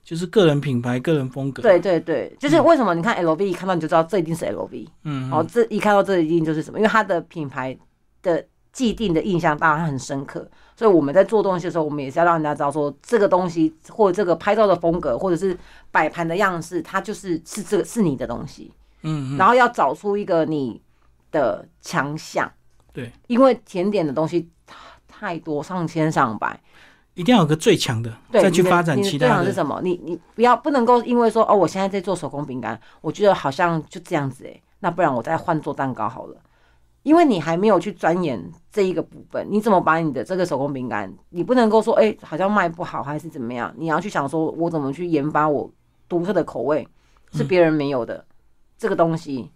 [0.02, 7.78] 就是个人品牌、个人风格，对对对，就是为什么你看 LV 一看到你就知道这一定是 LV，嗯，哦，这一看到这一定就是什么，因为它的品牌。
[8.22, 15.58] 的既定的印象当然很深刻，所以我们在做东西的时候，我们也是要让人家知道说，这个东西或者这个拍照的风格，或者是
[15.90, 18.72] 摆盘的样式，它就是是这个是你的东西。
[19.02, 20.82] 嗯，然后要找出一个你
[21.32, 22.52] 的强项。
[22.94, 24.50] 对，因为甜点的东西
[25.08, 26.60] 太多，上千上百，
[27.14, 29.34] 一定要有个最强的，再去发展其他的。
[29.34, 29.80] 最强是什么？
[29.84, 36.38] 你你不要不能够因为说哦，我现在在做手工饼干，我觉得好像就这样子哎，那不然我再换做蛋糕好了。
[37.08, 38.38] 因为你还没有去钻研
[38.70, 43.74] 这一个部分，你怎么把你的这个手工饼干，你不能够说，哎，好像卖不好还是怎么样？
[43.78, 45.72] 你要去想说，我怎么去研发我
[46.10, 46.86] 独特的口味，
[47.32, 48.26] 是别人没有的
[48.78, 49.50] 这个东西，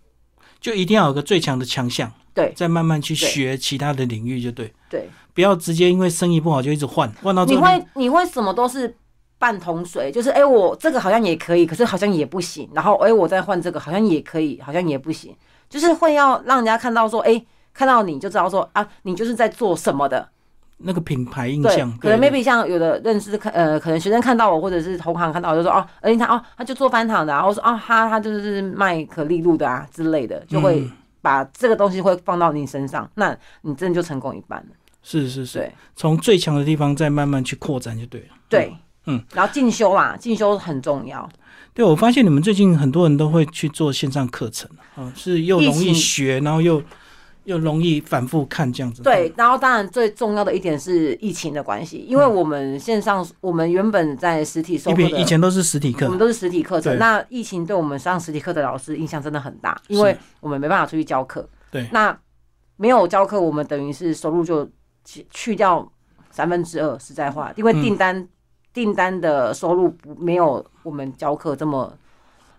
[0.62, 8.96] 就一定要有个最强的强项，对，再慢慢去学其他的领域就对，对，不要直接因为生意不好就一直换，换到你会你会什么都是
[9.38, 15.36] 半桶水，就是哎，我这个好像也可以，可是好像也不行，然后哎，我再换这个好像也可以，好像也不行。
[15.72, 17.42] 就是会要让人家看到说，哎，
[17.74, 20.28] 看到你就知道说啊，你就是在做什么的，
[20.78, 21.98] 那个品牌印象。
[21.98, 30.86] 可能 maybe 像有的认识看，呃，可能学生看到我，或者是同行看到我，就说哦，而且他哦，他就做翻糖的，然后说啊，他他就是卖可丽露的啊之类的，就会
[31.22, 34.76] 把这个东西会放到你身上，那你真的就成功一半了。
[35.02, 38.28] 是是是，从最强的地方再慢慢去扩展就对了。
[38.50, 41.28] 对，嗯，然后进修啦，进修很重要。
[41.74, 46.84] 对，我发现你们最近很多人都会去做线上课程，嗯，是又容易学，然后又
[47.46, 49.02] 又容易反复看这样子。
[49.02, 56.98] 对，然后当然最重要的一点是疫情的关系，因为我们线上，我们原本在实体授课，以前都是实体课，我们都是实体课程。
[56.98, 61.48] 那疫情对我们上实体课的老师影响真的很大，因为我们没办法出去教课。
[61.72, 62.16] 对，那
[62.76, 64.70] 没有教课，我们等于是收入就
[65.06, 65.90] 去去掉
[66.32, 68.28] 三分之二，实在话，因为订单。
[68.74, 71.98] 订单的收入不没有我们教课这么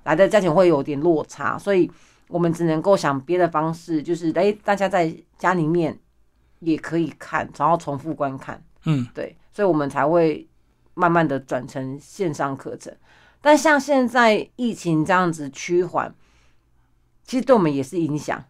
[0.04, 1.90] 来的价钱会有点落差，所以
[2.28, 5.98] 我们只能够想别的方式，就是哎，大家在家里面
[6.60, 10.46] 也可以看，然后重复观看，嗯，对，所以我们才会
[10.94, 12.94] 慢慢的转成线上课程。
[13.40, 16.14] 但像现在疫情这样子趋缓，
[17.24, 18.44] 其实对我们也是影响，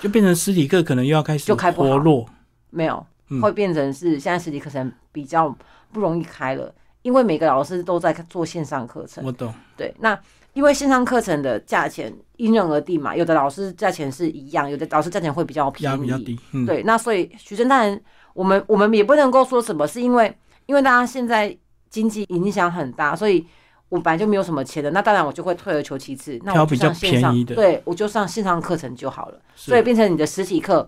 [0.00, 2.26] 就变成实体课可能又要开始就开活络，
[2.70, 3.06] 没有，
[3.42, 5.54] 会变成是现在实体课程比较。
[5.92, 9.24] 不容易开了，因为每个老师都在做线上课程。
[9.24, 9.52] 我懂。
[9.76, 10.18] 对，那
[10.54, 16.38] 因为线上课程的价钱因人而定嘛，有的老师价钱是一样，有的老师价钱会比较便宜，比较低。
[16.66, 18.00] 对，那所以学生当然，
[18.34, 20.36] 我们我们也不能够说什么，是因为
[20.66, 21.56] 因为大家现在
[21.88, 23.46] 经济影响很大，所以
[23.88, 29.40] 我本来就没有什么钱的，那当然我就会退而求其次，那我比较便宜的，对我就上线上课程就好了。
[29.54, 30.86] 所以变成你的实体课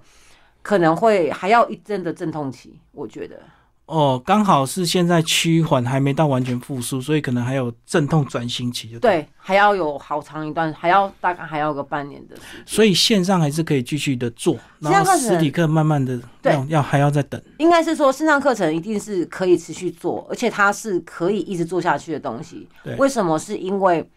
[0.61, 3.41] 可能会还要一阵的阵痛期，我觉得。
[3.87, 12.35] 哦，刚好是现在趋缓，还没到完全复苏，所以可能还有阵痛转型期，就对，还要有好长一段，还要大概还要个半年的。
[12.65, 17.41] 所以线上还是可以继续的做，然后实体课慢慢的要要还要再等。
[17.59, 22.67] 应该是说线上课程一定是可以持续做，而且它是可以一直做下去的东西。
[22.97, 23.39] 为什么？
[23.39, 24.09] 是因为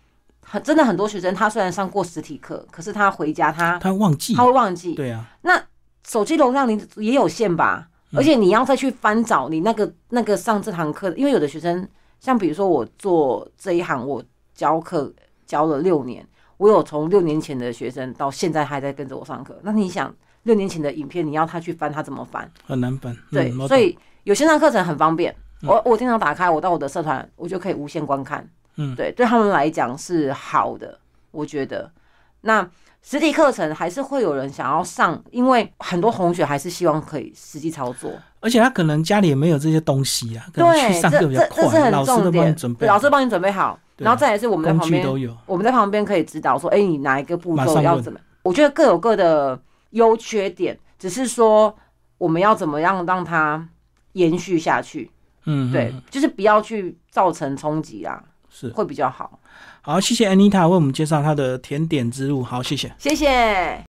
[0.41, 4.93] 很真的很多学生，他虽然上过实体课，可是他回家他他忘记，他会忘记。
[4.93, 5.61] 对啊，那
[6.07, 7.89] 手机容量你也有限吧？
[8.13, 11.87] 而且你要再去翻找你那个那个上这堂课，因为有的学生，
[12.19, 15.13] 像比如说我做这一行，我教课
[15.45, 16.25] 教了六年，
[16.57, 19.59] 我有从六年前的学生到现在还在跟着我上课。
[19.61, 22.49] 那你想，六年前的影片，你要他去翻，他怎么翻？
[22.65, 23.15] 很难翻。
[23.31, 28.47] 对，所以有线上课程很方便，我我经常打开，我到我的社团，我就可以无限观看。
[28.77, 30.97] 嗯，对，对他们来讲是好的，
[31.31, 31.91] 我觉得。
[32.41, 32.69] 那
[33.09, 42.53] 实体课程还是会有人想要上，因为很多同学还是希望可以实际操作，而且他可能家里也没有这些东西啊，对，这这这是很重点。
[42.81, 45.07] 老师帮你准备好，然后再来是我们在旁边，
[45.45, 48.19] 我们在旁边可以指导说，哎，你哪一个步骤要怎么？
[48.43, 49.57] 我觉得各有各的
[49.91, 51.73] 优缺点，只是说
[52.17, 53.65] 我们要怎么样让它
[54.11, 55.09] 延续下去。
[55.45, 59.39] 嗯，对，就是不要去造成冲击啊，是会比较好。
[59.87, 62.43] 好，谢谢 Anita 为我们介绍她的甜点之路。
[62.43, 63.85] 好，谢谢，谢谢。